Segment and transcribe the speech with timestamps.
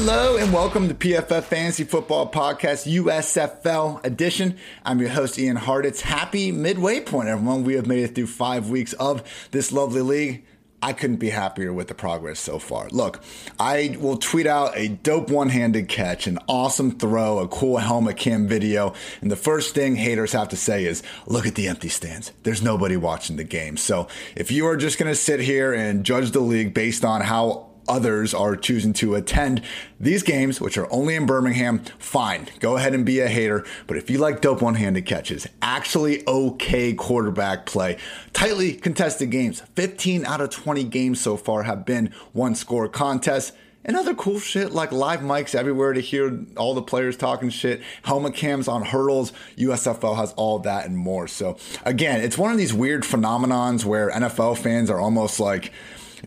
[0.00, 4.56] Hello and welcome to PFF Fantasy Football Podcast USFL edition.
[4.84, 6.02] I'm your host Ian Hartitz.
[6.02, 7.64] Happy midway point, everyone.
[7.64, 10.44] We have made it through five weeks of this lovely league.
[10.80, 12.88] I couldn't be happier with the progress so far.
[12.90, 13.20] Look,
[13.58, 18.16] I will tweet out a dope one handed catch, an awesome throw, a cool helmet
[18.16, 18.94] cam video.
[19.20, 22.30] And the first thing haters have to say is, look at the empty stands.
[22.44, 23.76] There's nobody watching the game.
[23.76, 24.06] So
[24.36, 27.67] if you are just going to sit here and judge the league based on how
[27.88, 29.62] others are choosing to attend
[29.98, 32.48] these games, which are only in Birmingham, fine.
[32.60, 33.64] Go ahead and be a hater.
[33.86, 37.98] But if you like dope one handed catches, actually okay quarterback play,
[38.32, 43.52] tightly contested games, 15 out of 20 games so far have been one score contests.
[43.84, 47.80] And other cool shit like live mics everywhere to hear all the players talking shit,
[48.02, 49.32] helmet cams on hurdles.
[49.56, 51.26] USFL has all that and more.
[51.26, 55.72] So, again, it's one of these weird phenomenons where NFL fans are almost like,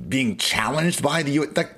[0.08, 1.76] being challenged by the like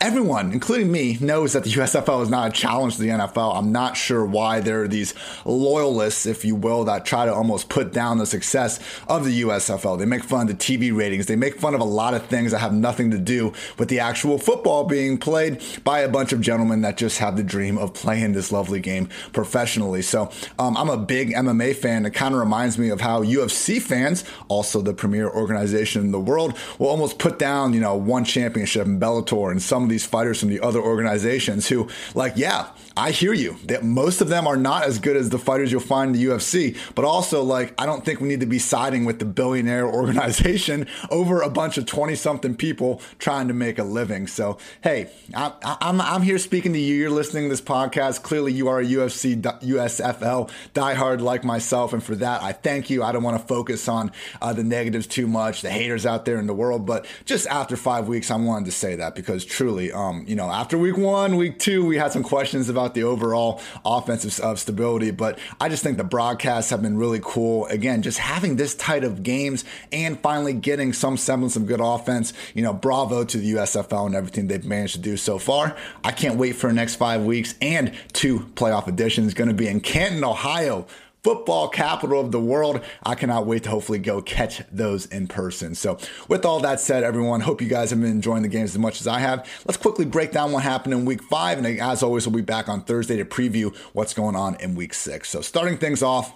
[0.00, 3.56] everyone, including me, knows that the USFL is not a challenge to the NFL.
[3.56, 7.68] I'm not sure why there are these loyalists, if you will, that try to almost
[7.68, 9.98] put down the success of the USFL.
[9.98, 11.26] They make fun of the TV ratings.
[11.26, 14.00] They make fun of a lot of things that have nothing to do with the
[14.00, 17.92] actual football being played by a bunch of gentlemen that just have the dream of
[17.92, 20.02] playing this lovely game professionally.
[20.02, 22.06] So um, I'm a big MMA fan.
[22.06, 26.20] It kind of reminds me of how UFC fans, also the premier organization in the
[26.20, 30.04] world, will almost put down, you know, one championship in Bellator and some of these
[30.04, 33.56] fighters from the other organizations who, like, yeah, I hear you.
[33.64, 36.26] That most of them are not as good as the fighters you'll find in the
[36.26, 39.86] UFC, but also like I don't think we need to be siding with the billionaire
[39.96, 44.26] organization over a bunch of 20 something people trying to make a living.
[44.26, 46.94] So, hey, I, I'm, I'm here speaking to you.
[46.94, 48.22] You're listening to this podcast.
[48.22, 51.92] Clearly, you are a UFC, USFL diehard like myself.
[51.92, 53.02] And for that, I thank you.
[53.02, 56.38] I don't want to focus on uh, the negatives too much, the haters out there
[56.38, 59.92] in the world, but just after five weeks, I wanted to say that because truly,
[59.92, 63.60] um, you know, after week one, week two, we had some questions about the overall
[63.84, 65.10] offensive of stability.
[65.10, 67.66] But I just think the broadcasts have been really cool.
[67.66, 72.32] Again, just having this tight of games and finally getting some semblance of good offense.
[72.54, 75.76] You know, bravo to the USFL and everything they've managed to do so far.
[76.04, 79.34] I can't wait for the next five weeks and two playoff editions.
[79.34, 80.86] Going to be in Canton, Ohio
[81.26, 82.80] football capital of the world.
[83.02, 85.74] I cannot wait to hopefully go catch those in person.
[85.74, 85.98] So,
[86.28, 89.00] with all that said, everyone, hope you guys have been enjoying the games as much
[89.00, 89.44] as I have.
[89.66, 91.58] Let's quickly break down what happened in week five.
[91.58, 94.94] And as always, we'll be back on Thursday to preview what's going on in week
[94.94, 95.28] six.
[95.28, 96.32] So, starting things off,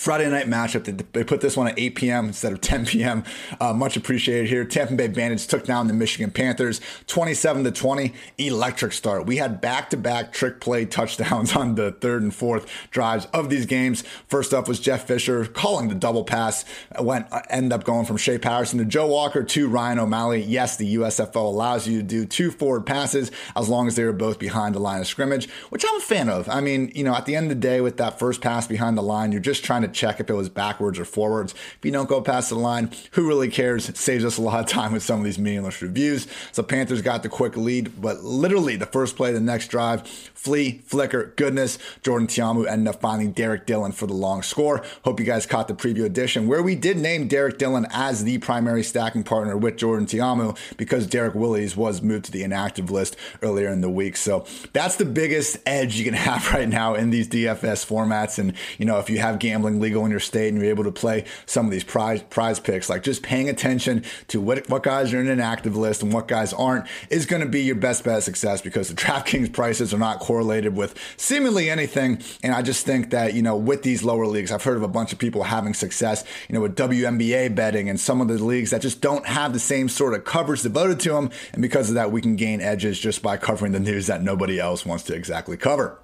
[0.00, 1.12] Friday night matchup.
[1.12, 2.28] They put this one at 8 p.m.
[2.28, 3.22] instead of 10 p.m.
[3.60, 4.64] Uh, much appreciated here.
[4.64, 8.14] Tampa Bay Bandits took down the Michigan Panthers 27 to 20.
[8.38, 9.26] Electric start.
[9.26, 13.50] We had back to back trick play touchdowns on the third and fourth drives of
[13.50, 14.02] these games.
[14.26, 16.64] First up was Jeff Fisher calling the double pass.
[16.98, 20.42] Went uh, end up going from Shea Patterson to Joe Walker to Ryan O'Malley.
[20.42, 24.14] Yes, the USFL allows you to do two forward passes as long as they are
[24.14, 26.48] both behind the line of scrimmage, which I'm a fan of.
[26.48, 28.96] I mean, you know, at the end of the day, with that first pass behind
[28.96, 31.52] the line, you're just trying to check if it was backwards or forwards.
[31.52, 33.88] If you don't go past the line, who really cares?
[33.88, 36.26] It saves us a lot of time with some of these meaningless reviews.
[36.52, 40.06] So Panthers got the quick lead, but literally the first play of the next drive,
[40.40, 41.78] Flea, flicker, goodness.
[42.02, 44.82] Jordan Ta'amu ended up finding Derrick Dillon for the long score.
[45.04, 48.38] Hope you guys caught the preview edition where we did name Derrick Dillon as the
[48.38, 53.16] primary stacking partner with Jordan Ta'amu because Derrick Willies was moved to the inactive list
[53.42, 54.16] earlier in the week.
[54.16, 58.38] So that's the biggest edge you can have right now in these DFS formats.
[58.38, 60.92] And, you know, if you have gambling legal in your state and you're able to
[60.92, 65.12] play some of these prize prize picks, like just paying attention to what, what guys
[65.12, 68.04] are in an active list and what guys aren't is going to be your best
[68.04, 72.20] bet of success because the DraftKings prices are not correlated with seemingly anything.
[72.42, 74.88] And I just think that, you know, with these lower leagues, I've heard of a
[74.88, 78.70] bunch of people having success, you know, with WNBA betting and some of the leagues
[78.70, 81.30] that just don't have the same sort of coverage devoted to them.
[81.52, 84.58] And because of that, we can gain edges just by covering the news that nobody
[84.58, 85.98] else wants to exactly cover.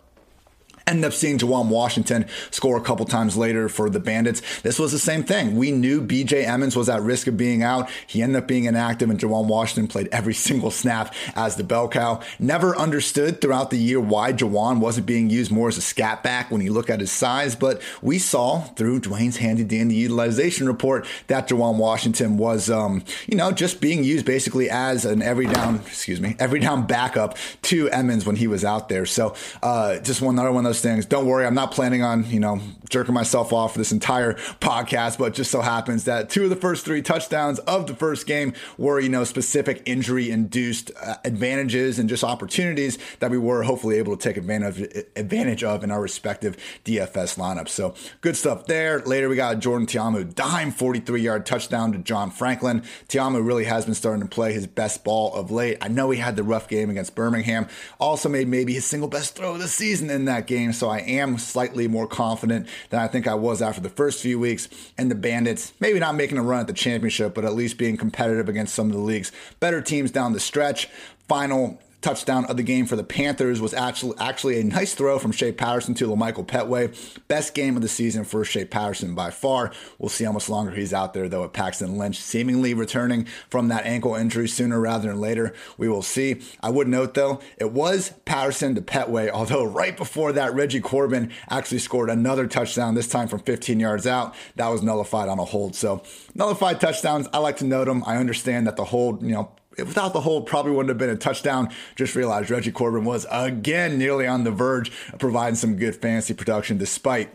[0.88, 4.60] Ended up seeing Juwan Washington score a couple times later for the Bandits.
[4.60, 5.56] This was the same thing.
[5.56, 7.90] We knew BJ Emmons was at risk of being out.
[8.06, 11.88] He ended up being inactive, and Juwan Washington played every single snap as the bell
[11.88, 12.20] cow.
[12.38, 16.52] Never understood throughout the year why Juwan wasn't being used more as a scat back
[16.52, 21.04] when you look at his size, but we saw through Dwayne's handy dandy utilization report
[21.26, 25.80] that Juwan Washington was, um, you know, just being used basically as an every down,
[25.86, 29.04] excuse me, every down backup to Emmons when he was out there.
[29.04, 29.34] So
[29.64, 31.06] uh, just one another one of those those things.
[31.06, 35.18] Don't worry, I'm not planning on, you know, jerking myself off for this entire podcast,
[35.18, 38.52] but just so happens that two of the first three touchdowns of the first game
[38.78, 43.96] were, you know, specific injury induced uh, advantages and just opportunities that we were hopefully
[43.96, 47.70] able to take advantage, advantage of in our respective DFS lineups.
[47.70, 49.00] So good stuff there.
[49.00, 52.82] Later, we got Jordan Ta'amu dime 43 yard touchdown to John Franklin.
[53.08, 55.78] Ta'amu really has been starting to play his best ball of late.
[55.80, 57.68] I know he had the rough game against Birmingham,
[57.98, 60.65] also made maybe his single best throw of the season in that game.
[60.72, 64.38] So I am slightly more confident than I think I was after the first few
[64.38, 64.68] weeks.
[64.98, 67.96] And the Bandits, maybe not making a run at the championship, but at least being
[67.96, 70.88] competitive against some of the league's better teams down the stretch.
[71.28, 75.32] Final touchdown of the game for the Panthers was actually actually a nice throw from
[75.32, 76.94] Shea Patterson to LaMichael Pettway.
[77.28, 79.72] Best game of the season for Shea Patterson by far.
[79.98, 81.44] We'll see how much longer he's out there though.
[81.44, 85.54] At Paxton Lynch seemingly returning from that ankle injury sooner rather than later.
[85.78, 86.42] We will see.
[86.60, 91.32] I would note though, it was Patterson to Petway, although right before that, Reggie Corbin
[91.50, 94.34] actually scored another touchdown, this time from 15 yards out.
[94.56, 95.74] That was nullified on a hold.
[95.74, 96.02] So
[96.34, 98.04] nullified touchdowns, I like to note them.
[98.06, 101.16] I understand that the hold, you know, without the hold, probably wouldn't have been a
[101.16, 101.70] touchdown.
[101.94, 106.34] Just realized Reggie Corbin was again nearly on the verge of providing some good fantasy
[106.34, 107.30] production despite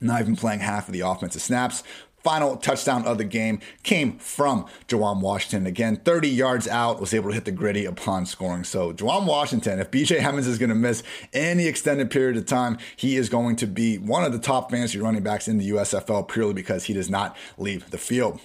[0.00, 1.82] not even playing half of the offensive snaps.
[2.22, 5.64] Final touchdown of the game came from Juwan Washington.
[5.64, 8.64] Again, 30 yards out, was able to hit the griddy upon scoring.
[8.64, 12.78] So, Juwan Washington, if BJ Emmons is going to miss any extended period of time,
[12.96, 16.26] he is going to be one of the top fantasy running backs in the USFL
[16.26, 18.40] purely because he does not leave the field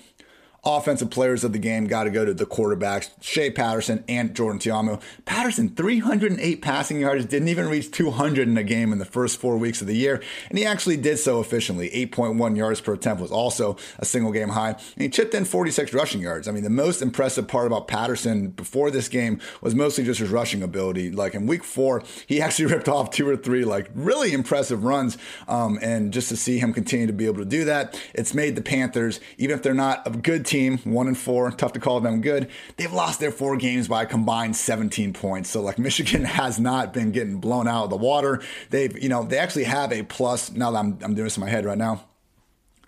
[0.63, 4.59] offensive players of the game got to go to the quarterbacks, Shea Patterson and Jordan
[4.59, 5.01] Ta'amu.
[5.25, 9.57] Patterson, 308 passing yards, didn't even reach 200 in a game in the first four
[9.57, 11.89] weeks of the year, and he actually did so efficiently.
[11.89, 15.93] 8.1 yards per attempt was also a single game high, and he chipped in 46
[15.93, 16.47] rushing yards.
[16.47, 20.29] I mean, the most impressive part about Patterson before this game was mostly just his
[20.29, 21.09] rushing ability.
[21.09, 25.17] Like in week four, he actually ripped off two or three like really impressive runs,
[25.47, 28.55] um, and just to see him continue to be able to do that, it's made
[28.55, 30.50] the Panthers, even if they're not a good team,
[30.83, 32.49] one and four, tough to call them good.
[32.77, 35.49] They've lost their four games by a combined 17 points.
[35.49, 38.41] So like Michigan has not been getting blown out of the water.
[38.69, 40.51] They've, you know, they actually have a plus.
[40.51, 42.05] Now that I'm, I'm doing this in my head right now.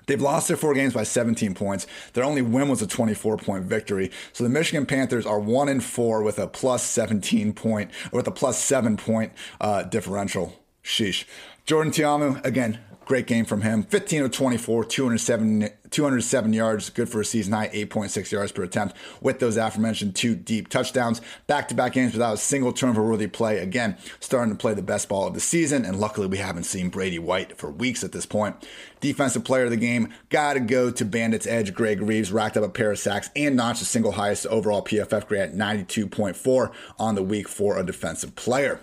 [0.06, 1.88] They've lost their four games by 17 points.
[2.12, 4.12] Their only win was a 24 point victory.
[4.33, 8.27] So the Michigan Panthers are one and four with a plus 17 point or with
[8.27, 9.31] a plus seven point
[9.62, 10.60] uh, differential.
[10.83, 11.24] Sheesh.
[11.65, 13.84] Jordan Ta'amu, again, Great game from him.
[13.84, 18.96] 15 of 24, 207, 207 yards, good for a season high, 8.6 yards per attempt
[19.20, 21.20] with those aforementioned two deep touchdowns.
[21.46, 23.60] Back to back games without a single turnover worthy play.
[23.60, 25.84] Again, starting to play the best ball of the season.
[25.84, 28.56] And luckily, we haven't seen Brady White for weeks at this point.
[29.02, 31.74] Defensive player of the game, got to go to Bandits edge.
[31.74, 35.28] Greg Reaves racked up a pair of sacks and notched the single highest overall PFF
[35.28, 38.80] grade at 92.4 on the week for a defensive player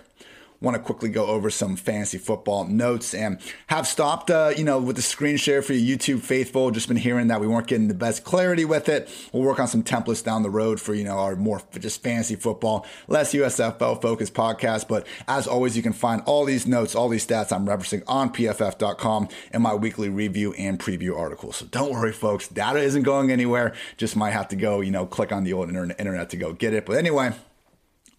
[0.61, 4.79] want to quickly go over some fantasy football notes and have stopped, uh, you know,
[4.79, 6.71] with the screen share for you YouTube faithful.
[6.71, 9.09] Just been hearing that we weren't getting the best clarity with it.
[9.33, 12.35] We'll work on some templates down the road for, you know, our more just fantasy
[12.35, 14.87] football, less USFL focused podcast.
[14.87, 18.31] But as always, you can find all these notes, all these stats I'm referencing on
[18.31, 21.57] pff.com in my weekly review and preview articles.
[21.57, 22.47] So don't worry, folks.
[22.47, 23.73] Data isn't going anywhere.
[23.97, 26.73] Just might have to go, you know, click on the old internet to go get
[26.73, 26.85] it.
[26.85, 27.33] But anyway,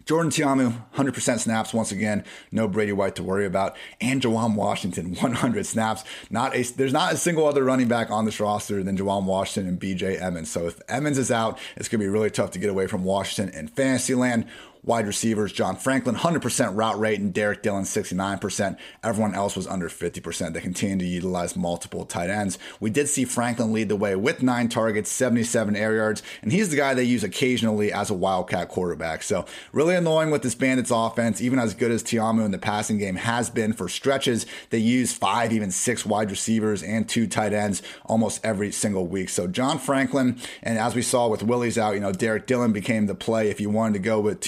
[0.05, 2.23] Jordan Ta'amu, 100% snaps once again.
[2.51, 3.75] No Brady White to worry about.
[4.01, 6.03] And Juwan Washington, 100 snaps.
[6.29, 9.69] Not a, there's not a single other running back on this roster than Juwan Washington
[9.69, 10.51] and BJ Emmons.
[10.51, 13.03] So if Emmons is out, it's going to be really tough to get away from
[13.03, 14.45] Washington in Fantasyland.
[14.85, 18.77] Wide receivers, John Franklin, 100% route rate, and Derrick Dillon, 69%.
[19.01, 20.53] Everyone else was under 50%.
[20.53, 22.59] They continue to utilize multiple tight ends.
[22.81, 26.69] We did see Franklin lead the way with nine targets, 77 air yards, and he's
[26.69, 29.23] the guy they use occasionally as a wildcat quarterback.
[29.23, 32.97] So, really annoying with this Bandits offense, even as good as Ta'amu in the passing
[32.97, 34.45] game has been for stretches.
[34.69, 39.29] They use five, even six wide receivers and two tight ends almost every single week.
[39.29, 43.05] So, John Franklin, and as we saw with Willie's out, you know, Derek Dillon became
[43.05, 44.41] the play if you wanted to go with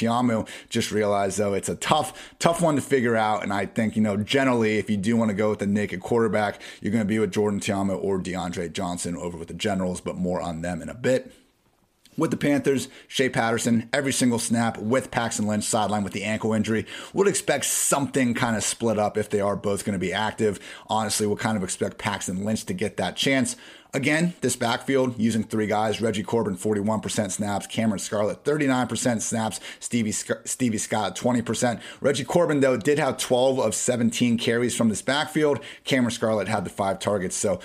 [0.69, 3.43] Just realize though it's a tough, tough one to figure out.
[3.43, 6.01] And I think, you know, generally, if you do want to go with the naked
[6.01, 10.01] quarterback, you're going to be with Jordan Ta'amu or DeAndre Johnson over with the Generals,
[10.01, 11.31] but more on them in a bit
[12.17, 16.53] with the Panthers, Shea Patterson, every single snap with Paxton Lynch sideline with the ankle
[16.53, 16.85] injury.
[17.13, 20.59] Would expect something kind of split up if they are both going to be active.
[20.87, 23.55] Honestly, we'll kind of expect Paxton Lynch to get that chance.
[23.95, 30.11] Again, this backfield using three guys Reggie Corbin, 41% snaps, Cameron Scarlett, 39% snaps, Stevie,
[30.11, 31.79] Stevie Scott, 20%.
[32.01, 35.61] Reggie Corbin, though, did have 12 of 17 carries from this backfield.
[35.85, 37.37] Cameron Scarlett had the five targets.
[37.37, 37.61] So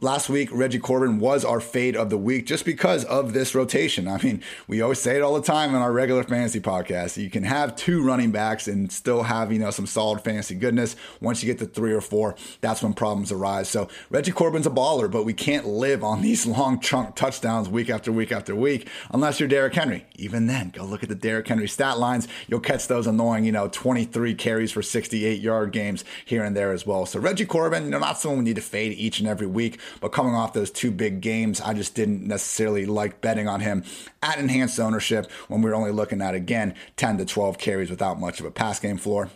[0.00, 4.06] last week, Reggie Corbin was our fade of the week just because of this rotation.
[4.06, 7.20] I mean, we always say it all the time in our regular fantasy podcast.
[7.20, 10.94] You can have two running backs and still have, you know, some solid fantasy goodness.
[11.20, 13.68] Once you get to three or four, that's when problems arise.
[13.68, 17.90] So Reggie Corbin's a baller, but we can't live on these long chunk touchdowns week
[17.90, 20.06] after week after week unless you're Derrick Henry.
[20.16, 22.28] Even then, go look at the Derrick Henry stat lines.
[22.46, 26.72] You'll catch those annoying, you know, 23 carries for 68 yard games here and there
[26.72, 27.06] as well.
[27.06, 29.80] So Reggie Corbin, you know, not someone we need to fade each and every week,
[30.00, 33.84] but coming off those two big games, I just didn't necessarily like betting on him
[34.22, 38.20] at enhanced ownership when we are only looking at again 10 to 12 carries without
[38.20, 39.30] much of a pass game floor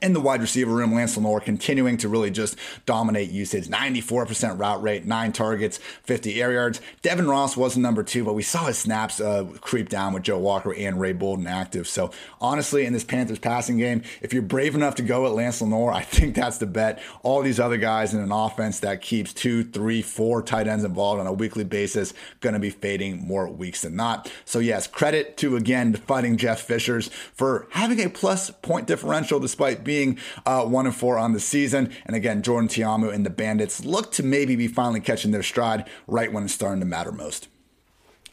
[0.00, 3.66] in the wide receiver room, Lance Lenoir continuing to really just dominate usage.
[3.66, 6.80] 94% route rate, nine targets, 50 air yards.
[7.02, 10.38] Devin Ross wasn't number two, but we saw his snaps uh, creep down with Joe
[10.38, 11.88] Walker and Ray Bolden active.
[11.88, 15.60] So honestly, in this Panthers passing game, if you're brave enough to go at Lance
[15.60, 17.02] Lenoir, I think that's the bet.
[17.24, 21.20] All these other guys in an offense that keeps two, three, four tight ends involved
[21.20, 24.30] on a weekly basis, going to be fading more weeks than not.
[24.44, 29.87] So yes, credit to again fighting Jeff Fishers for having a plus point differential despite
[29.88, 31.90] being uh, one and four on the season.
[32.04, 35.88] And again, Jordan Ta'amu and the Bandits look to maybe be finally catching their stride
[36.06, 37.48] right when it's starting to matter most.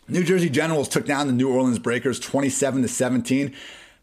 [0.09, 3.55] New Jersey Generals took down the New Orleans Breakers 27 to 17.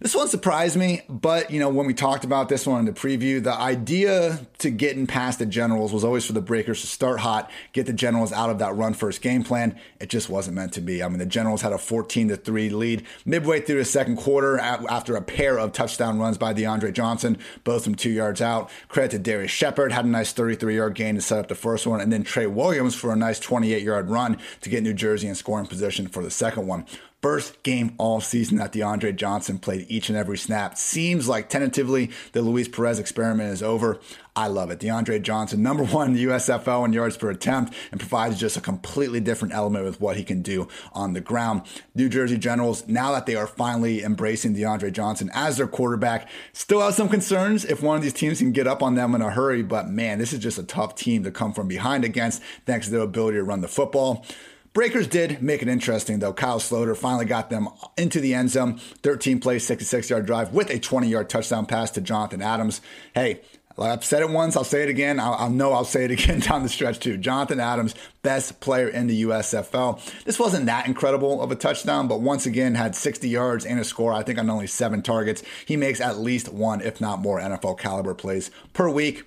[0.02, 2.92] This one surprised me, but you know, when we talked about this one in the
[2.92, 7.20] preview, the idea to getting past the Generals was always for the Breakers to start
[7.20, 9.78] hot, get the Generals out of that run first game plan.
[10.00, 11.04] It just wasn't meant to be.
[11.04, 14.58] I mean, the Generals had a 14 to 3 lead midway through the second quarter
[14.58, 18.70] after a pair of touchdown runs by DeAndre Johnson, both from two yards out.
[18.88, 21.86] Credit to Darius Shepherd, had a nice 33 yard gain to set up the first
[21.86, 25.28] one, and then Trey Williams for a nice 28 yard run to get New Jersey
[25.28, 26.86] in scoring position for the second one
[27.22, 30.76] first game all season that DeAndre Johnson played each and every snap.
[30.76, 34.00] Seems like tentatively the Luis Perez experiment is over.
[34.34, 34.80] I love it.
[34.80, 38.60] DeAndre Johnson, number one in the USFL in yards per attempt, and provides just a
[38.60, 41.62] completely different element with what he can do on the ground.
[41.94, 46.80] New Jersey Generals, now that they are finally embracing DeAndre Johnson as their quarterback, still
[46.80, 49.30] have some concerns if one of these teams can get up on them in a
[49.30, 49.62] hurry.
[49.62, 52.92] But man, this is just a tough team to come from behind against, thanks to
[52.92, 54.26] their ability to run the football.
[54.72, 56.32] Breakers did make it interesting, though.
[56.32, 58.78] Kyle Sloter finally got them into the end zone.
[59.02, 62.80] 13 play, 66 yard drive with a 20 yard touchdown pass to Jonathan Adams.
[63.14, 63.42] Hey,
[63.78, 65.20] I've said it once, I'll say it again.
[65.20, 67.18] I'll, I'll, know I'll say it again down the stretch, too.
[67.18, 70.24] Jonathan Adams, best player in the USFL.
[70.24, 73.84] This wasn't that incredible of a touchdown, but once again, had 60 yards and a
[73.84, 75.42] score, I think, on only seven targets.
[75.66, 79.24] He makes at least one, if not more, NFL caliber plays per week.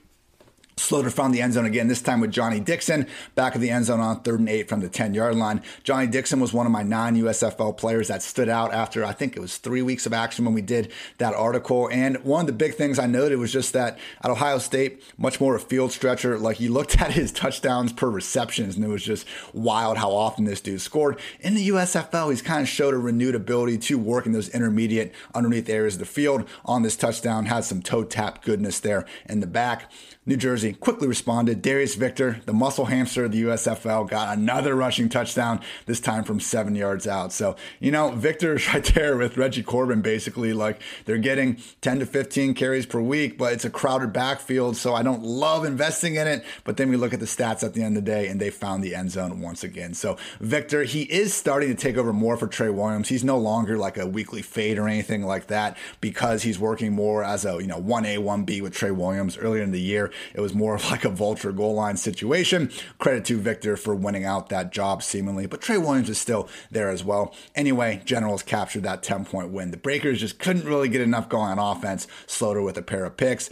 [0.78, 3.86] Sloter found the end zone again, this time with Johnny Dixon, back of the end
[3.86, 5.62] zone on third and eight from the 10 yard line.
[5.84, 9.38] Johnny Dixon was one of my non USFL players that stood out after I think
[9.38, 11.90] it was three weeks of action when we did that article.
[11.92, 15.40] And one of the big things I noted was just that at Ohio State, much
[15.40, 16.38] more a field stretcher.
[16.38, 20.44] Like you looked at his touchdowns per receptions, and it was just wild how often
[20.44, 21.20] this dude scored.
[21.40, 25.14] In the USFL, he's kind of showed a renewed ability to work in those intermediate,
[25.34, 26.48] underneath areas of the field.
[26.66, 29.90] On this touchdown, had some toe tap goodness there in the back.
[30.28, 31.62] New Jersey quickly responded.
[31.62, 36.40] Darius Victor, the muscle hamster of the USFL, got another rushing touchdown, this time from
[36.40, 37.32] seven yards out.
[37.32, 40.52] So, you know, Victor's right there with Reggie Corbin, basically.
[40.52, 44.78] Like they're getting 10 to 15 carries per week, but it's a crowded backfield.
[44.78, 46.44] So I don't love investing in it.
[46.64, 48.50] But then we look at the stats at the end of the day, and they
[48.50, 49.94] found the end zone once again.
[49.94, 53.10] So, Victor, he is starting to take over more for Trey Williams.
[53.10, 57.24] He's no longer like a weekly fade or anything like that because he's working more
[57.24, 60.12] as a, you know, 1A, 1B with Trey Williams earlier in the year.
[60.34, 62.72] It was more of like a vulture goal line situation.
[63.00, 66.90] Credit to Victor for winning out that job seemingly, but Trey Williams is still there
[66.90, 67.34] as well.
[67.56, 69.72] Anyway, Generals captured that 10 point win.
[69.72, 72.08] The Breakers just couldn't really get enough going on offense.
[72.28, 73.50] Sloter with a pair of picks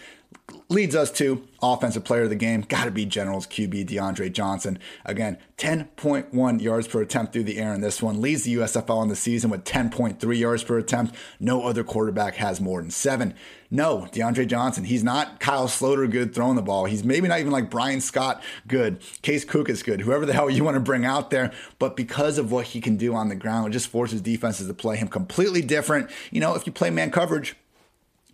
[0.69, 2.61] leads us to offensive player of the game.
[2.61, 4.79] Got to be Generals QB DeAndre Johnson.
[5.05, 8.21] Again, 10.1 yards per attempt through the air in this one.
[8.21, 11.15] Leads the USFL in the season with 10.3 yards per attempt.
[11.39, 13.33] No other quarterback has more than seven.
[13.71, 14.83] No, DeAndre Johnson.
[14.83, 16.85] He's not Kyle Sloter good throwing the ball.
[16.85, 19.01] He's maybe not even like Bryan Scott good.
[19.21, 20.01] Case Cook is good.
[20.01, 21.51] Whoever the hell you want to bring out there.
[21.79, 24.73] But because of what he can do on the ground, it just forces defenses to
[24.73, 26.11] play him completely different.
[26.29, 27.55] You know, if you play man coverage,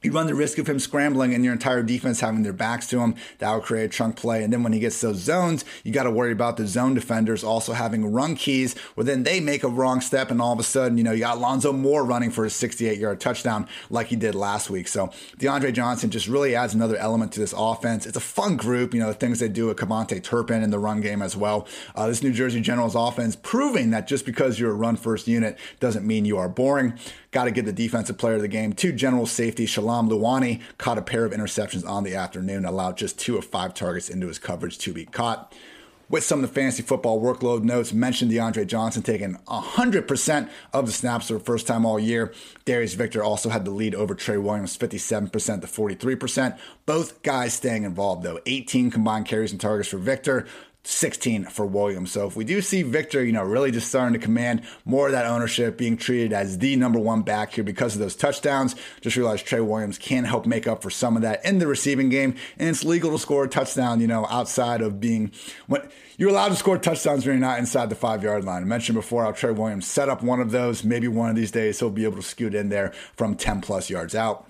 [0.01, 2.99] you run the risk of him scrambling and your entire defense having their backs to
[2.99, 3.15] him.
[3.39, 4.43] That will create a chunk play.
[4.43, 7.43] And then when he gets those zones, you got to worry about the zone defenders
[7.43, 10.63] also having run keys where then they make a wrong step and all of a
[10.63, 14.15] sudden, you know, you got Lonzo Moore running for a 68 yard touchdown like he
[14.15, 14.87] did last week.
[14.87, 18.05] So DeAndre Johnson just really adds another element to this offense.
[18.05, 20.79] It's a fun group, you know, the things they do with KaVontae Turpin in the
[20.79, 21.67] run game as well.
[21.93, 25.57] Uh, this New Jersey Generals offense proving that just because you're a run first unit
[25.79, 26.97] doesn't mean you are boring.
[27.31, 30.61] Got to give the defensive player of the game to general safety Shalom Luani.
[30.77, 34.27] Caught a pair of interceptions on the afternoon, allowed just two of five targets into
[34.27, 35.53] his coverage to be caught.
[36.09, 40.91] With some of the fantasy football workload notes, mentioned DeAndre Johnson taking 100% of the
[40.91, 42.33] snaps for the first time all year.
[42.65, 45.29] Darius Victor also had the lead over Trey Williams, 57%
[45.61, 46.57] to 43%.
[46.87, 48.39] Both guys staying involved, though.
[48.47, 50.47] 18 combined carries and targets for Victor,
[50.83, 52.11] 16 for Williams.
[52.11, 55.11] So if we do see Victor, you know, really just starting to command more of
[55.11, 59.17] that ownership, being treated as the number one back here because of those touchdowns, just
[59.17, 62.35] realize Trey Williams can help make up for some of that in the receiving game.
[62.57, 65.31] And it's legal to score a touchdown, you know, outside of being
[65.67, 68.63] when you're allowed to score touchdowns when you're not inside the five yard line.
[68.63, 70.83] I mentioned before how Trey Williams set up one of those.
[70.83, 73.89] Maybe one of these days he'll be able to scoot in there from 10 plus
[73.89, 74.49] yards out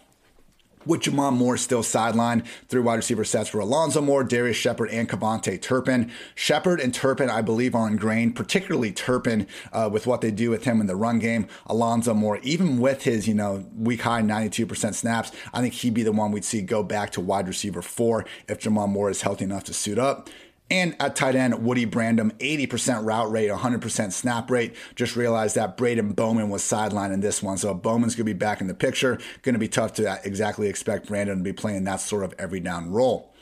[0.89, 5.08] with J'Mon Moore still sidelined Three wide receiver sets for Alonzo Moore, Darius Shepherd, and
[5.08, 6.12] KaVontae Turpin.
[6.36, 10.65] Shepherd and Turpin, I believe, are ingrained, particularly Turpin, uh, with what they do with
[10.65, 11.48] him in the run game.
[11.67, 16.03] Alonzo Moore, even with his, you know, week high 92% snaps, I think he'd be
[16.03, 19.46] the one we'd see go back to wide receiver four if J'Mon Moore is healthy
[19.46, 20.29] enough to suit up.
[20.71, 24.75] And at tight end, Woody Brandom, 80% route rate, 100% snap rate.
[24.95, 27.57] Just realized that Braedon Bowman was sidelined in this one.
[27.57, 29.17] So Bowman's going to be back in the picture.
[29.41, 32.59] Going to be tough to exactly expect Brandom to be playing that sort of every
[32.59, 33.33] down role.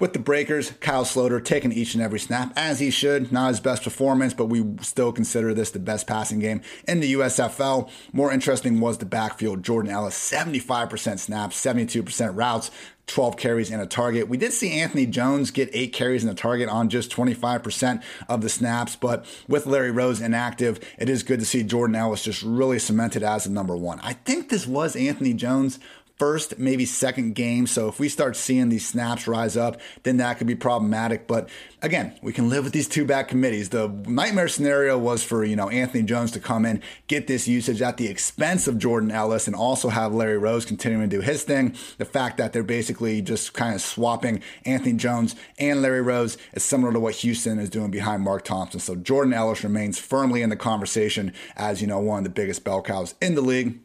[0.00, 3.30] With the Breakers, Kyle Sloter taking each and every snap as he should.
[3.30, 7.12] Not his best performance, but we still consider this the best passing game in the
[7.12, 7.90] USFL.
[8.10, 9.62] More interesting was the backfield.
[9.62, 12.70] Jordan Ellis, 75% snaps, 72% routes,
[13.08, 14.28] 12 carries and a target.
[14.28, 18.40] We did see Anthony Jones get eight carries and a target on just 25% of
[18.40, 22.42] the snaps, but with Larry Rose inactive, it is good to see Jordan Ellis just
[22.42, 23.98] really cemented as the number one.
[24.00, 25.80] I think this was Anthony Jones
[26.20, 27.66] first, maybe second game.
[27.66, 31.26] So if we start seeing these snaps rise up, then that could be problematic.
[31.26, 31.48] But
[31.80, 33.70] again, we can live with these two back committees.
[33.70, 37.80] The nightmare scenario was for, you know, Anthony Jones to come in, get this usage
[37.80, 41.42] at the expense of Jordan Ellis and also have Larry Rose continuing to do his
[41.42, 41.74] thing.
[41.96, 46.62] The fact that they're basically just kind of swapping Anthony Jones and Larry Rose is
[46.62, 48.78] similar to what Houston is doing behind Mark Thompson.
[48.78, 52.62] So Jordan Ellis remains firmly in the conversation as, you know, one of the biggest
[52.62, 53.78] bell cows in the league.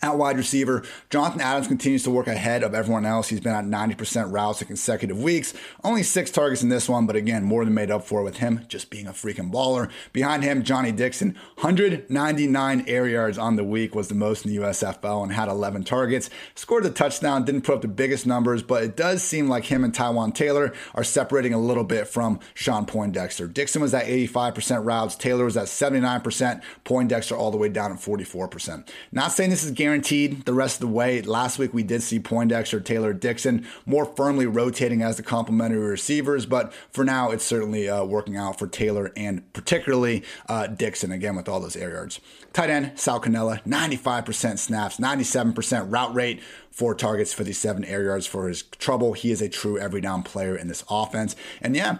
[0.00, 3.28] At wide receiver, Jonathan Adams continues to work ahead of everyone else.
[3.28, 5.54] He's been at 90% routes in consecutive weeks.
[5.82, 8.64] Only six targets in this one, but again, more than made up for with him
[8.68, 9.90] just being a freaking baller.
[10.12, 14.58] Behind him, Johnny Dixon, 199 air yards on the week was the most in the
[14.58, 16.30] USFL and had 11 targets.
[16.54, 19.82] Scored a touchdown, didn't put up the biggest numbers, but it does seem like him
[19.82, 23.48] and Taywan Taylor are separating a little bit from Shawn Poindexter.
[23.48, 27.98] Dixon was at 85% routes, Taylor was at 79%, Poindexter all the way down at
[27.98, 28.88] 44%.
[29.10, 31.22] Not saying this is guaranteed guaranteed the rest of the way.
[31.22, 36.44] Last week we did see Poindexter, Taylor Dixon more firmly rotating as the complementary receivers,
[36.44, 41.36] but for now it's certainly uh, working out for Taylor and particularly uh, Dixon again
[41.36, 42.20] with all those air yards.
[42.52, 48.46] Tight end Sal Cannella, 95% snaps, 97% route rate, four targets, 57 air yards for
[48.46, 49.14] his trouble.
[49.14, 51.34] He is a true every down player in this offense.
[51.62, 51.96] And yeah,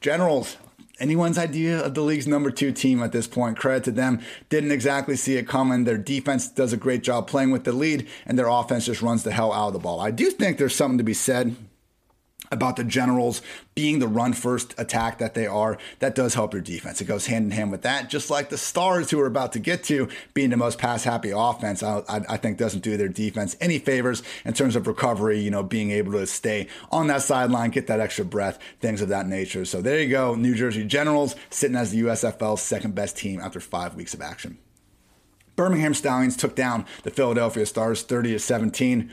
[0.00, 0.56] Generals,
[1.00, 3.56] anyone's idea of the league's number two team at this point.
[3.56, 4.20] Credit to them.
[4.48, 5.84] Didn't exactly see it coming.
[5.84, 9.24] Their defense does a great job playing with the lead, and their offense just runs
[9.24, 10.00] the hell out of the ball.
[10.00, 11.56] I do think there's something to be said
[12.50, 13.42] about the Generals
[13.74, 17.00] being the run first attack that they are, that does help your defense.
[17.00, 19.58] It goes hand in hand with that, just like the Stars, who we're about to
[19.58, 23.56] get to, being the most pass happy offense, I, I, think doesn't do their defense
[23.60, 27.70] any favors in terms of recovery, you know, being able to stay on that sideline,
[27.70, 29.64] get that extra breath, things of that nature.
[29.64, 30.34] So there you go.
[30.34, 34.58] New Jersey Generals sitting as the USFL's second best team after five weeks of action.
[35.56, 39.12] Birmingham Stallions took down the Philadelphia Stars 30 to 17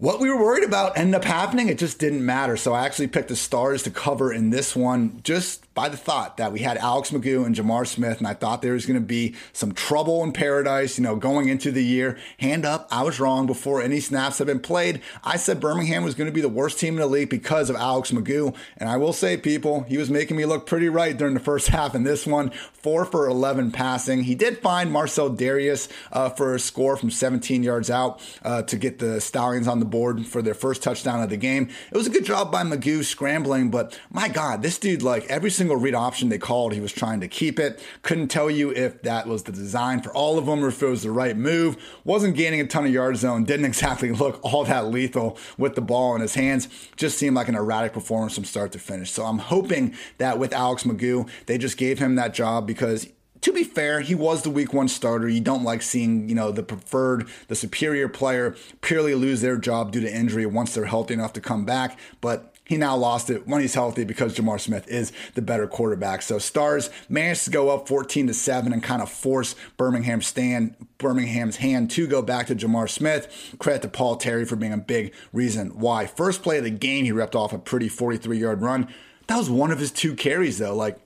[0.00, 1.68] what we were worried about ended up happening.
[1.68, 2.56] It just didn't matter.
[2.56, 6.36] So I actually picked the stars to cover in this one just by the thought
[6.36, 9.06] that we had Alex McGough and J'Mar Smith, and I thought there was going to
[9.06, 12.18] be some trouble in paradise, you know, going into the year.
[12.38, 15.00] Hand up, I was wrong before any snaps have been played.
[15.24, 17.76] I said Birmingham was going to be the worst team in the league because of
[17.76, 18.54] Alex McGough.
[18.76, 21.68] And I will say, people, he was making me look pretty right during the first
[21.68, 22.50] half in this one.
[22.74, 24.24] Four for 11 passing.
[24.24, 28.76] He did find Marcel Darius uh, for a score from 17 yards out uh, to
[28.76, 31.70] get the Stallions on the board for their first touchdown of the game.
[31.90, 35.50] It was a good job by McGough scrambling, but my God, this dude, like every
[35.50, 37.82] single read option they called, he was trying to keep it.
[38.02, 40.86] Couldn't tell you if that was the design for all of them or if it
[40.86, 41.76] was the right move.
[42.04, 43.44] Wasn't gaining a ton of yard zone.
[43.44, 46.68] Didn't exactly look all that lethal with the ball in his hands.
[46.96, 49.10] Just seemed like an erratic performance from start to finish.
[49.10, 53.08] So I'm hoping that with Alex McGough, they just gave him that job because
[53.42, 55.28] to be fair, he was the week one starter.
[55.28, 59.92] You don't like seeing, you know, the preferred, the superior player purely lose their job
[59.92, 61.98] due to injury once they're healthy enough to come back.
[62.20, 66.22] But he now lost it when he's healthy because J'Mar Smith is the better quarterback.
[66.22, 70.76] So Stars managed to go up 14 to 7 and kind of force Birmingham stand
[70.98, 73.56] Birmingham's hand to go back to J'Mar Smith.
[73.58, 76.06] Credit to Paul Terry for being a big reason why.
[76.06, 78.86] First play of the game, he ripped off a pretty 43 yard run.
[79.26, 80.76] That was one of his two carries though.
[80.76, 80.96] Like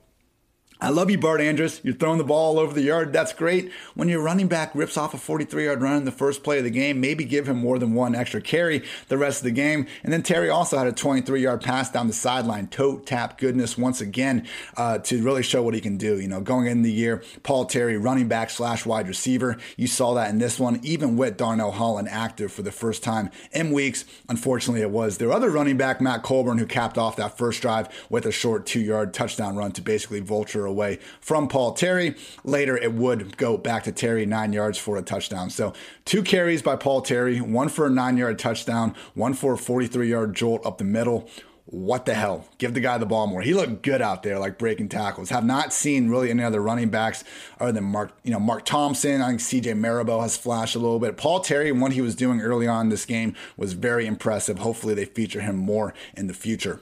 [0.81, 1.79] I love you, Bart Andrus.
[1.85, 3.13] You're throwing the ball all over the yard.
[3.13, 3.71] That's great.
[3.93, 6.65] When your running back rips off a 43 yard run in the first play of
[6.65, 9.87] the game, maybe give him more than one extra carry the rest of the game.
[10.03, 13.77] And then Terry also had a 23 yard pass down the sideline, toe tap goodness
[13.77, 16.19] once again uh, to really show what he can do.
[16.19, 19.57] You know, going in the year, Paul Terry, running back slash wide receiver.
[19.77, 23.29] You saw that in this one, even with Darnell Holland active for the first time
[23.53, 24.03] in weeks.
[24.27, 27.87] Unfortunately, it was their other running back, Matt Colburn, who capped off that first drive
[28.09, 32.15] with a short two yard touchdown run to basically vulture away from Paul Terry.
[32.43, 35.49] Later, it would go back to Terry, nine yards for a touchdown.
[35.49, 35.73] So,
[36.05, 40.09] two carries by Paul Terry, one for a nine yard touchdown, one for a 43
[40.09, 41.29] yard jolt up the middle
[41.65, 42.47] what the hell?
[42.59, 43.41] Give the guy the ball more.
[43.41, 45.29] He looked good out there, like breaking tackles.
[45.29, 47.23] Have not seen really any other running backs
[47.59, 49.21] other than Mark, you know, Mark Thompson.
[49.21, 51.17] I think CJ Marable has flashed a little bit.
[51.17, 54.59] Paul Terry, what he was doing early on in this game was very impressive.
[54.59, 56.81] Hopefully, they feature him more in the future.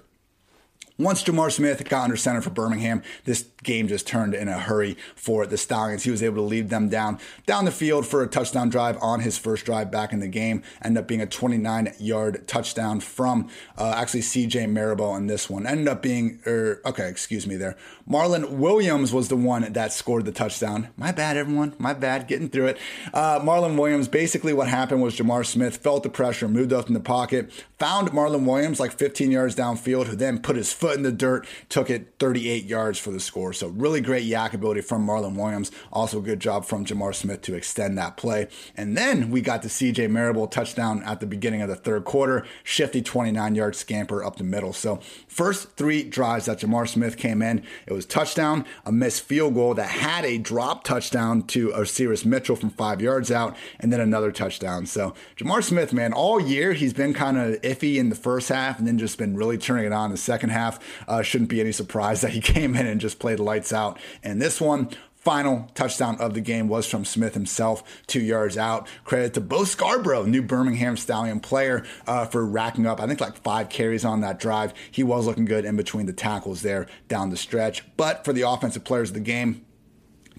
[0.99, 4.95] Once J'Mar Smith got under center for Birmingham, this game just turned in a hurry
[5.15, 6.03] for the Stallions.
[6.03, 9.21] He was able to lead them down down the field for a touchdown drive on
[9.21, 10.61] his first drive back in the game.
[10.83, 15.65] Ended up being a 29 yard touchdown from uh, actually CJ Marable in this one.
[15.65, 17.75] Ended up being, er, okay, excuse me there.
[18.07, 20.89] Marlon Williams was the one that scored the touchdown.
[20.97, 21.73] My bad, everyone.
[21.79, 22.27] My bad.
[22.27, 22.77] Getting through it.
[23.13, 26.93] Uh, Marlon Williams, basically what happened was J'Mar Smith felt the pressure, moved up in
[26.93, 31.03] the pocket, found Marlon Williams like 15 yards downfield, who then put his foot in
[31.03, 33.53] the dirt, took it 38 yards for the score.
[33.53, 35.71] So really great YAC ability from Marlon Williams.
[35.93, 38.49] Also good job from J'Mar Smith to extend that play.
[38.75, 42.45] And then we got the CJ Marable touchdown at the beginning of the third quarter,
[42.65, 44.73] shifty 29 yard scamper up the middle.
[44.73, 49.53] So first three drives that J'Mar Smith came in, it was touchdown, a missed field
[49.53, 54.01] goal that had a drop touchdown to Osirus Mitchell from five yards out, and then
[54.01, 54.85] another touchdown.
[54.85, 58.79] So J'Mar Smith, man, all year he's been kind of iffy in the first half
[58.79, 60.72] and then just been really turning it on in the second half.
[61.07, 63.99] Uh, shouldn't be any surprise that he came in and just played lights out.
[64.23, 64.89] And this one,
[65.23, 68.87] final touchdown of the game was from Smith himself, two yards out.
[69.05, 73.37] Credit to Bo Scarborough, new Birmingham Stallion player, uh, for racking up, I think, like
[73.37, 74.73] five carries on that drive.
[74.91, 77.83] He was looking good in between the tackles there down the stretch.
[77.95, 79.65] But for the offensive players of the game,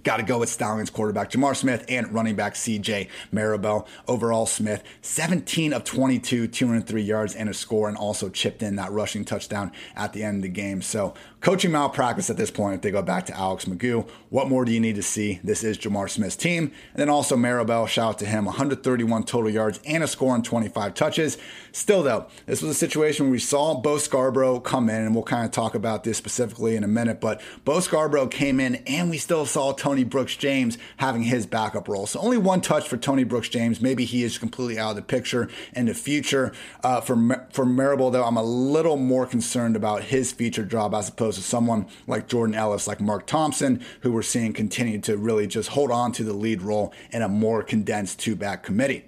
[0.04, 3.88] Got to go with Stallions quarterback J'Mar Smith and running back CJ Marable.
[4.06, 8.92] Overall, Smith 17 of 22, 203 yards and a score, and also chipped in that
[8.92, 10.82] rushing touchdown at the end of the game.
[10.82, 14.06] So coaching malpractice at this point if they go back to Alex McGough.
[14.28, 15.40] What more do you need to see?
[15.42, 16.64] This is J'Mar Smith's team.
[16.92, 20.42] And then also Marable, shout out to him, 131 total yards and a score on
[20.42, 21.38] 25 touches.
[21.72, 25.24] Still though, this was a situation where we saw Bo Scarborough come in, and we'll
[25.24, 29.08] kind of talk about this specifically in a minute, but Bo Scarborough came in and
[29.08, 32.06] we still saw Tony Brooks James having his backup role.
[32.06, 33.82] So only one touch for Tony Brooks James.
[33.82, 36.52] Maybe he is completely out of the picture in the future.
[36.82, 41.10] Uh, for, for Marable though, I'm a little more concerned about his feature job as
[41.10, 45.16] opposed opposed to someone like Jordan Ellis, like Mark Thompson, who we're seeing continue to
[45.16, 49.04] really just hold on to the lead role in a more condensed two back committee.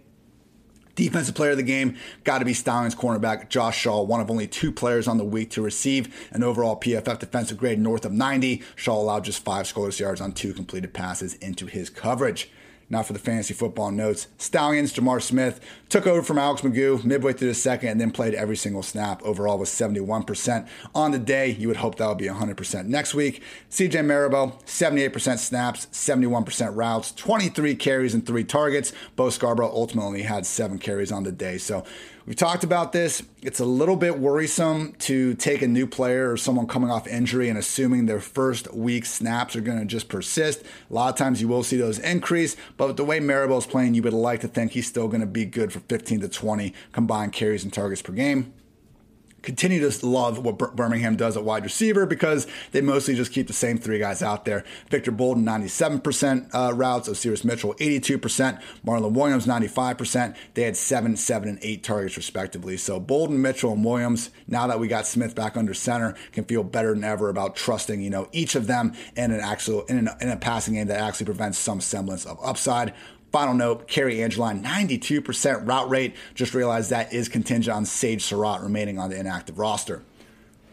[0.97, 4.47] Defensive player of the game got to be Stallions cornerback Josh Shaw, one of only
[4.47, 8.63] two players on the week to receive an overall PFF defensive grade north of 90.
[8.75, 12.51] Shaw allowed just five scoreless yards on two completed passes into his coverage.
[12.88, 14.29] Now for the fantasy football notes.
[14.38, 18.35] Stallions, J'Mar Smith took over from Alex McGough midway through the second and then played
[18.35, 19.20] every single snap.
[19.25, 21.51] Overall was 71% on the day.
[21.51, 23.42] You would hope that would be 100% next week.
[23.70, 28.92] CJ Marable, 78% snaps, 71% routes, 23 carries and three targets.
[29.16, 31.59] Bo Scarborough ultimately had seven carries on the day.
[31.59, 31.85] So
[32.27, 33.23] we talked about this.
[33.41, 37.49] It's a little bit worrisome to take a new player or someone coming off injury
[37.49, 40.62] and assuming their first week snaps are going to just persist.
[40.91, 43.95] A lot of times you will see those increase, but with the way Marable's playing,
[43.95, 46.75] you would like to think he's still going to be good for 15 to 20
[46.93, 48.53] combined carries and targets per game
[49.47, 53.53] continue to love what Birmingham does at wide receiver because they mostly just keep the
[53.53, 54.65] same three guys out there.
[54.91, 57.09] Victor Bolden, 97% uh, routes.
[57.09, 58.61] Osirus Mitchell, 82%.
[58.85, 60.37] Marlon Williams, 95%.
[60.55, 62.77] They had seven, seven, and eight targets respectively.
[62.77, 66.65] So Bolden, Mitchell, and Williams, now that we got Smith back under center, can feel
[66.65, 70.09] better than ever about trusting, you know, each of them in an actual in, an,
[70.21, 72.93] in a passing game that actually prevents some semblance of upside.
[73.37, 76.16] Final note, Cary Angeline, 92% route rate.
[76.35, 80.03] Just realized that is contingent on Sage Surratt remaining on the inactive roster.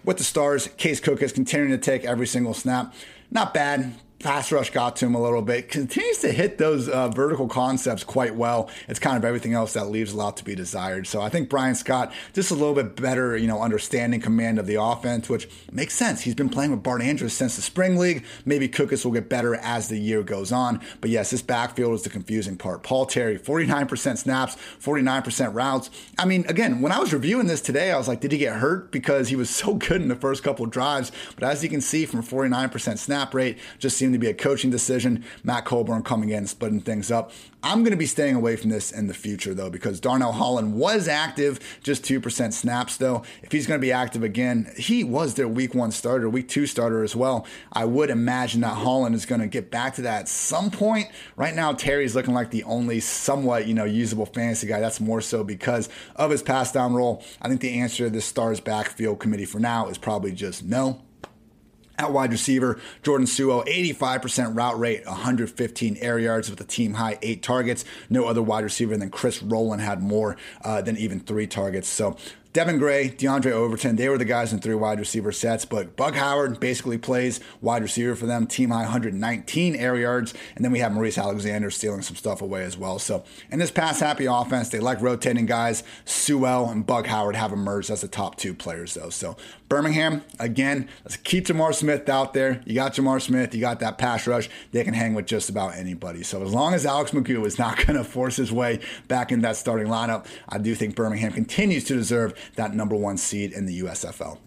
[0.05, 2.93] With the Stars, Case Cook is continuing to take every single snap.
[3.29, 5.69] Not bad pass rush got to him a little bit.
[5.69, 8.69] Continues to hit those uh, vertical concepts quite well.
[8.87, 11.05] It's kind of everything else that leaves a lot to be desired.
[11.07, 14.65] So I think Bryan Scott just a little bit better, you know, understanding command of
[14.65, 16.21] the offense, which makes sense.
[16.21, 18.23] He's been playing with Bart Andrus since the spring league.
[18.45, 20.79] Maybe Cookus will get better as the year goes on.
[21.01, 22.81] But yes, this backfield is the confusing part.
[22.81, 25.89] Paul Terry, 49% snaps, 49% routes.
[26.17, 28.55] I mean, again, when I was reviewing this today, I was like, did he get
[28.55, 31.11] hurt because he was so good in the first couple drives?
[31.35, 34.69] But as you can see from 49% snap rate, just seemed to be a coaching
[34.69, 35.23] decision.
[35.43, 37.31] Matt Colburn coming in, splitting things up.
[37.65, 40.75] I'm going to be staying away from this in the future, though, because Darnell Holland
[40.75, 43.23] was active, just 2% snaps, though.
[43.41, 46.65] If he's going to be active again, he was their week one starter, week two
[46.65, 47.47] starter as well.
[47.71, 51.07] I would imagine that Holland is going to get back to that at some point.
[51.37, 54.81] Right now, Terry's looking like the only somewhat, you know, usable fantasy guy.
[54.81, 57.23] That's more so because of his pass down role.
[57.41, 61.01] I think the answer to this Stars backfield committee for now is probably just no.
[61.97, 67.19] At wide receiver, Jordan Suell, 85% route rate, 115 air yards with a team high
[67.21, 67.85] eight targets.
[68.09, 71.87] No other wide receiver than Chris Rowland had more uh, than even three targets.
[71.87, 72.17] So
[72.53, 76.13] Devin Gray, Diondre Overton, they were the guys in three wide receiver sets, but Bug
[76.13, 80.77] Howard basically plays wide receiver for them, team high 119 air yards, and then we
[80.77, 82.99] have Maurice Alexander stealing some stuff away as well.
[82.99, 85.81] So in this pass happy offense, they like rotating guys.
[86.05, 89.09] Suell and Bug Howard have emerged as the top two players though.
[89.09, 89.35] So
[89.67, 92.61] Birmingham, again, let's keep J'Mar Smith out there.
[92.63, 95.73] You got J'Mar Smith, you got that pass rush, they can hang with just about
[95.73, 96.21] anybody.
[96.21, 99.41] So as long as Alex McGough is not going to force his way back in
[99.41, 103.65] that starting lineup, I do think Birmingham continues to deserve that number one seed in
[103.65, 104.37] the USFL.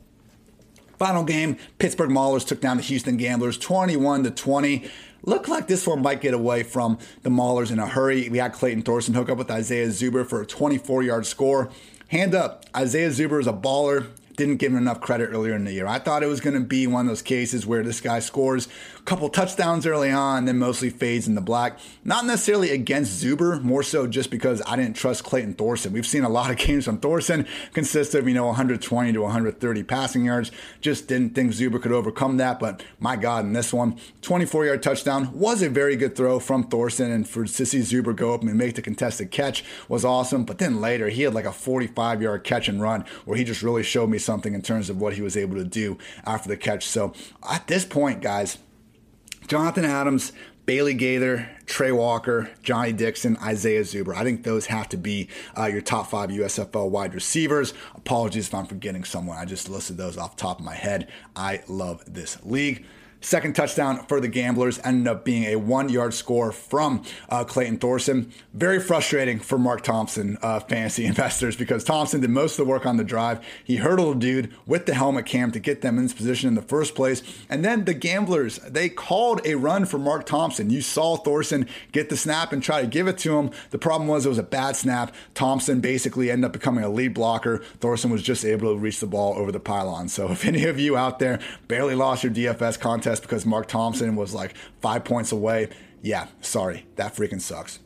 [0.98, 4.88] Final game, Pittsburgh Maulers took down the Houston Gamblers 21 to 20.
[5.24, 8.28] Looked like this one might get away from the Maulers in a hurry.
[8.28, 11.70] We had Clayton Thorson hook up with Isaiah Zuber for a 24 yard score.
[12.08, 15.72] Hand up, Isaiah Zuber is a baller didn't give him enough credit earlier in the
[15.72, 15.86] year.
[15.86, 18.68] I thought it was going to be one of those cases where this guy scores
[18.98, 21.78] a couple touchdowns early on, then mostly fades in the black.
[22.04, 25.92] Not necessarily against Zuber, more so just because I didn't trust Clayton Thorson.
[25.92, 29.82] We've seen a lot of games from Thorson consist of, you know, 120 to 130
[29.84, 30.52] passing yards.
[30.80, 34.82] Just didn't think Zuber could overcome that, but my God, in this one, 24 yard
[34.82, 38.54] touchdown was a very good throw from Thorson, and for Sissy Zuber go up and
[38.54, 40.44] make the contested catch was awesome.
[40.44, 43.62] But then later, he had like a 45 yard catch and run where he just
[43.62, 46.56] really showed me something in terms of what he was able to do after the
[46.56, 46.86] catch.
[46.86, 47.14] So
[47.48, 48.58] at this point, guys,
[49.46, 50.32] Jonathan Adams,
[50.66, 54.16] Bailey Gaither, Trey Walker, Johnny Dixon, Isaiah Zuber.
[54.16, 57.72] I think those have to be uh, your top five USFL wide receivers.
[57.94, 59.38] Apologies if I'm forgetting someone.
[59.38, 61.08] I just listed those off top of my head.
[61.36, 62.84] I love this league.
[63.26, 67.78] Second touchdown for the Gamblers ended up being a one yard score from uh, Clayton
[67.78, 68.32] Thorson.
[68.54, 72.86] Very frustrating for Mark Thompson uh, fantasy investors because Thompson did most of the work
[72.86, 73.44] on the drive.
[73.64, 76.54] He hurdled a dude with the helmet cam to get them in this position in
[76.54, 77.20] the first place.
[77.48, 80.70] And then the Gamblers, they called a run for Mark Thompson.
[80.70, 83.50] You saw Thorson get the snap and try to give it to him.
[83.70, 85.12] The problem was it was a bad snap.
[85.34, 87.58] Thompson basically ended up becoming a lead blocker.
[87.80, 90.06] Thorson was just able to reach the ball over the pylon.
[90.06, 93.68] So if any of you out there barely lost your DFS contest, contest because Mark
[93.68, 95.68] Thompson was like five points away.
[96.02, 97.80] Yeah, sorry, that freaking sucks.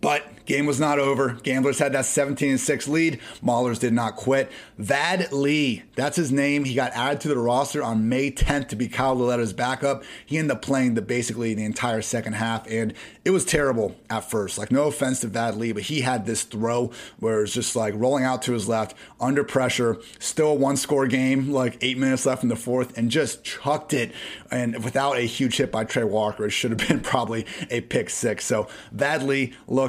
[0.00, 1.32] But game was not over.
[1.42, 3.20] Gamblers had that 17 6 lead.
[3.44, 4.50] Maulers did not quit.
[4.78, 6.64] Vad Lee, that's his name.
[6.64, 10.04] He got added to the roster on May 10th to be Kyle Lauletta's backup.
[10.24, 14.30] He ended up playing the basically the entire second half, and it was terrible at
[14.30, 14.56] first.
[14.56, 17.94] Like, no offense to Vad Lee, but he had this throw where it's just like
[17.96, 22.24] rolling out to his left under pressure, still a one score game, like eight minutes
[22.24, 24.12] left in the fourth, and just chucked it.
[24.50, 28.10] And without a huge hit by Trey Walker, it should have been probably a pick
[28.10, 28.44] six.
[28.44, 29.87] So Vad Lee looked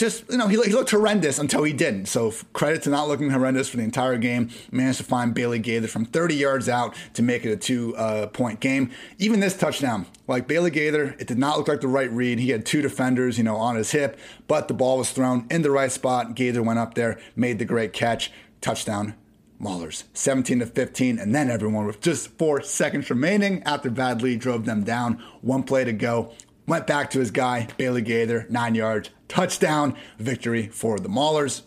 [0.00, 2.06] just you know he, he looked horrendous until he didn't.
[2.06, 4.50] So credit to not looking horrendous for the entire game.
[4.72, 8.26] Managed to find Bailey Gaither from 30 yards out to make it a two uh,
[8.28, 8.90] point game.
[9.18, 12.38] Even this touchdown, like Bailey Gaither, it did not look like the right read.
[12.38, 15.62] He had two defenders, you know, on his hip, but the ball was thrown in
[15.62, 16.34] the right spot.
[16.34, 19.14] Gaither went up there, made the great catch, touchdown.
[19.60, 24.36] Maulers 17 to 15, and then everyone with just four seconds remaining after Vad Lee
[24.36, 25.22] drove them down.
[25.42, 26.32] One play to go.
[26.66, 31.62] Went back to his guy, Bailey Gaither, nine yards, touchdown, victory for the Maulers.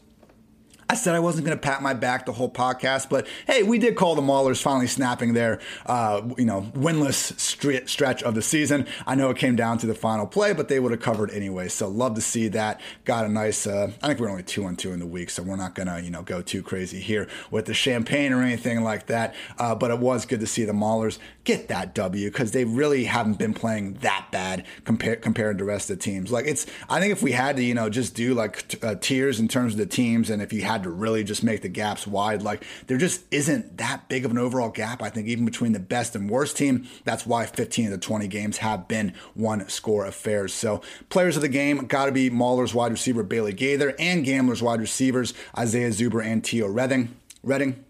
[0.93, 3.79] I said I wasn't going to pat my back the whole podcast, but hey, we
[3.79, 8.85] did call the Maulers finally snapping their, uh, you know, winless stretch of the season.
[9.07, 11.69] I know it came down to the final play, but they would have covered anyway.
[11.69, 12.79] So love to see that.
[13.05, 13.65] Got a nice.
[13.65, 15.87] Uh, I think we're only two on two in the week, so we're not going
[15.87, 19.33] to, you know, go too crazy here with the champagne or anything like that.
[19.57, 23.05] Uh, but it was good to see the Maulers get that W because they really
[23.05, 26.31] haven't been playing that bad compared compared to the rest of the teams.
[26.31, 28.93] Like it's, I think if we had to, you know, just do like t- uh,
[28.93, 31.69] tiers in terms of the teams, and if you had to really just make the
[31.69, 32.41] gaps wide.
[32.41, 35.79] Like there just isn't that big of an overall gap, I think, even between the
[35.79, 36.87] best and worst team.
[37.03, 40.53] That's why 15 of the 20 games have been one score affairs.
[40.53, 44.61] So players of the game got to be Mauler's wide receiver Bailey Gaither and Gamblers
[44.61, 47.15] wide receivers Isaiah Zuber and Teo Redding.
[47.43, 47.83] Redding.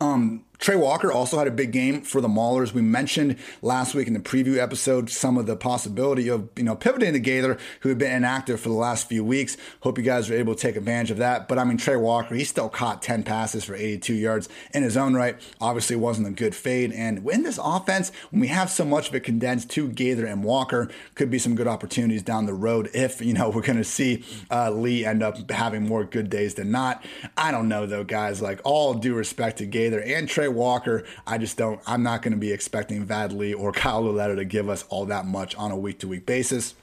[0.00, 2.74] Um, Trey Walker also had a big game for the Maulers.
[2.74, 6.76] We mentioned last week in the preview episode some of the possibility of, you know,
[6.76, 9.56] pivoting to Gaither, who had been inactive for the last few weeks.
[9.80, 11.48] Hope you guys were able to take advantage of that.
[11.48, 14.98] But I mean, Trey Walker, he still caught 10 passes for 82 yards in his
[14.98, 15.40] own right.
[15.62, 16.92] Obviously, wasn't a good fade.
[16.92, 20.44] And in this offense, when we have so much of it condensed to Gaither and
[20.44, 23.84] Walker, could be some good opportunities down the road if, you know, we're going to
[23.84, 27.02] see uh, Lee end up having more good days than not.
[27.38, 28.42] I don't know, though, guys.
[28.42, 32.32] Like, all due respect to Gaither and Trey Walker, I just don't, I'm not going
[32.32, 35.70] to be expecting Vad Lee or Kyle Lauletta to give us all that much on
[35.70, 36.74] a week to week basis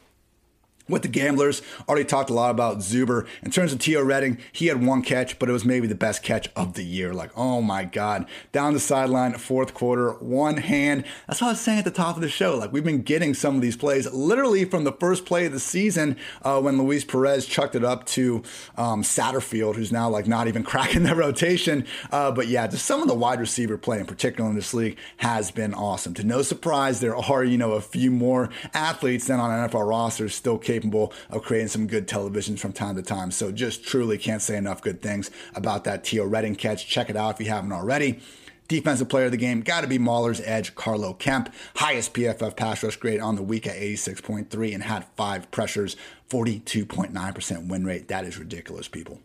[0.87, 1.61] with the gamblers.
[1.87, 3.27] Already talked a lot about Zuber.
[3.43, 6.23] In terms of Teo Redding, he had one catch, but it was maybe the best
[6.23, 7.13] catch of the year.
[7.13, 8.25] Like, oh my God.
[8.51, 11.03] Down the sideline, fourth quarter, one hand.
[11.27, 12.57] That's what I was saying at the top of the show.
[12.57, 15.59] Like, we've been getting some of these plays literally from the first play of the
[15.59, 18.43] season uh, when Luis Perez chucked it up to
[18.77, 21.85] um, Satterfield, who's now like not even cracking the rotation.
[22.11, 24.97] Uh, but yeah, just some of the wide receiver play in particular in this league
[25.17, 26.13] has been awesome.
[26.15, 30.33] To no surprise, there are, you know, a few more athletes than on NFL rosters
[30.33, 33.31] still capable capable of creating some good televisions from time to time.
[33.31, 36.87] So just truly can't say enough good things about that Teo Redding catch.
[36.87, 38.19] Check it out if you haven't already.
[38.67, 41.53] Defensive player of the game, got to be Mauler's edge, Carlo Kemp.
[41.75, 45.95] Highest PFF pass rush grade on the week at 86.3 and had five pressures,
[46.29, 48.09] 42.9% win rate.
[48.09, 49.21] That is ridiculous, people.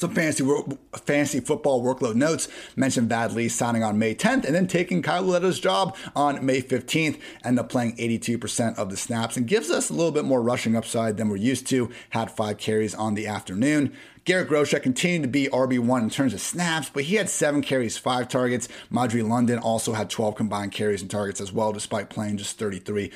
[0.00, 0.42] Some fantasy
[1.04, 5.22] fantasy football workload notes mentioned Vad Lee signing on May 10th and then taking Kyle
[5.22, 7.20] Lauletta's job on May 15th.
[7.44, 10.74] End up playing 82% of the snaps and gives us a little bit more rushing
[10.74, 11.90] upside than we're used to.
[12.08, 13.94] Had five carries on the afternoon.
[14.24, 17.98] Garrett Groshek continued to be RB1 in terms of snaps, but he had seven carries,
[17.98, 18.68] five targets.
[18.88, 23.12] Madre London also had 12 combined carries and targets as well, despite playing just 33%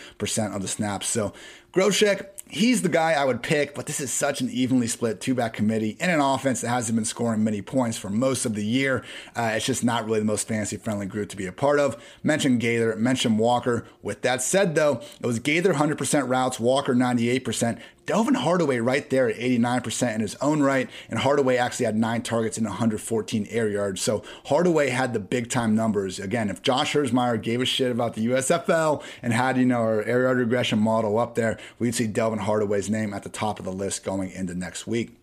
[0.55, 1.09] of the snaps.
[1.09, 1.33] So
[1.73, 5.35] Groshek, he's the guy I would pick, but this is such an evenly split two
[5.35, 8.65] back committee in an offense that hasn't been scoring many points for most of the
[8.65, 9.05] year.
[9.35, 12.03] Uh, it's just not really the most fantasy friendly group to be a part of.
[12.23, 13.87] Mention Gaither, mention Walker.
[14.03, 17.81] With that said, though, it was Gaither 100% routes, Walker 98%.
[18.07, 20.89] Delvin Hardaway right there at 89% in his own right.
[21.09, 24.03] And Hardaway actually had nine targets and 114 air yards.
[24.03, 26.19] So Hardaway had the big time numbers.
[26.19, 30.03] Again, if Josh Hermsmeyer gave a shit about the USFL and had, you know, our
[30.03, 33.65] air yard regression model up there, we'd see Delvin Hardaway's name at the top of
[33.65, 35.17] the list going into next week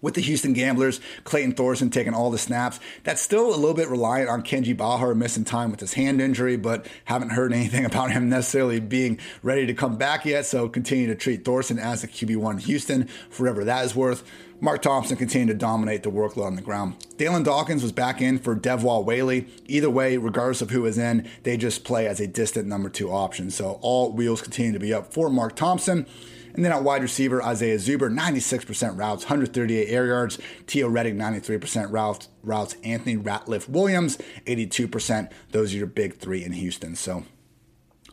[0.00, 2.80] with the Houston Gamblers, Clayton Thorson taking all the snaps.
[3.04, 6.56] That's still a little bit reliant on Kenji Bahar missing time with his hand injury,
[6.56, 10.46] but haven't heard anything about him necessarily being ready to come back yet.
[10.46, 14.24] So continue to treat Thorson as the QB1 in Houston, forever that is worth.
[14.62, 16.96] Mark Thompson continued to dominate the workload on the ground.
[17.16, 19.46] Dalyn Dawkins was back in for Devwah Whaley.
[19.66, 23.10] Either way, regardless of who is in, they just play as a distant number two
[23.10, 23.50] option.
[23.50, 26.06] So all wheels continue to be up for Mark Thompson.
[26.54, 30.38] And then at wide receiver, Isaiah Zuber, 96% routes, 138 air yards.
[30.66, 32.28] Teo Redding, 93% routes.
[32.42, 32.76] routes.
[32.82, 35.30] Anthony Ratliff Williams, 82%.
[35.50, 36.96] Those are your big three in Houston.
[36.96, 37.24] So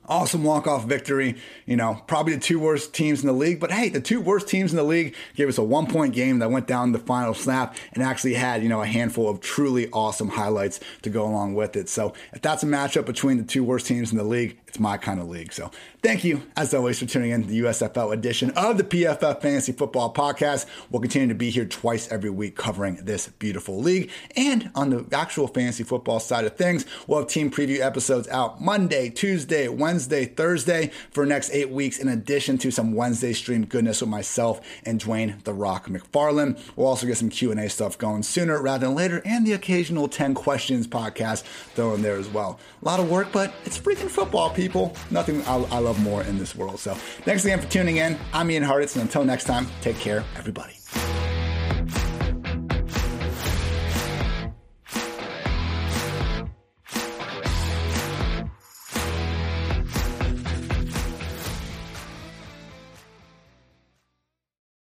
[0.08, 1.36] awesome walk-off victory.
[1.66, 3.60] You know, probably the two worst teams in the league.
[3.60, 6.52] But hey, the two worst teams in the league gave us a one-point game that
[6.52, 10.30] went down the final snap and actually had, you know, a handful of truly awesome
[10.30, 11.90] highlights to go along with it.
[11.90, 14.98] So if that's a matchup between the two worst teams in the league, it's my
[14.98, 15.54] kind of league.
[15.54, 19.42] So thank you, as always, for tuning in to the USFL edition of the PFF
[19.42, 20.66] Fantasy Football Podcast.
[20.92, 24.12] We'll continue to be here twice every week covering this beautiful league.
[24.36, 28.62] And on the actual fantasy football side of things, we'll have team preview episodes out
[28.62, 34.02] Monday, Tuesday, Wednesday, Thursday for next eight weeks, in addition to some Wednesday stream goodness
[34.02, 36.60] with myself and Dwain The Rock McFarland.
[36.76, 40.34] We'll also get some Q&A stuff going sooner rather than later, and the occasional 10
[40.34, 42.60] questions podcast thrown there as well.
[42.82, 46.38] A lot of work, but it's freaking football, people, nothing I, I love more in
[46.38, 46.80] this world.
[46.80, 48.18] So thanks again for tuning in.
[48.34, 50.74] I'm Ian Hartitz, and until next time, take care, everybody.